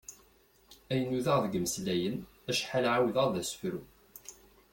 Ay 0.91 1.01
nudaɣ 1.09 1.37
deg 1.43 1.53
imeslayen, 1.59 2.15
acḥal 2.49 2.85
ɛawdeɣ 2.93 3.27
d 3.33 3.35
asefru! 3.41 3.81